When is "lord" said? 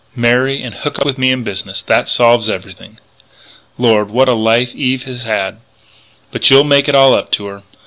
3.77-4.09